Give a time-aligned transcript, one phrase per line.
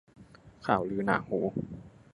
[0.65, 1.39] ข่าวลือหนาหู